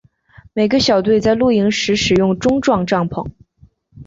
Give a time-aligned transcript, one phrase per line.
[0.53, 3.29] 每个小队在露营时使用钟状帐篷。